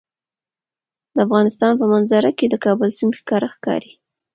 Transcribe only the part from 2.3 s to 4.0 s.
کې د کابل سیند ښکاره ښکاري.